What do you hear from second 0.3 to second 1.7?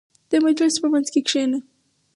•د مجلس په منځ کې کښېنه.